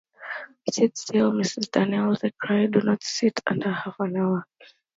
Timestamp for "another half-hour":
3.45-4.47